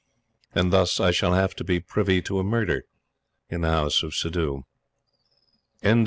[0.55, 2.85] And thus I shall have to be privy to a murder
[3.51, 4.63] in the House of Suddhoo.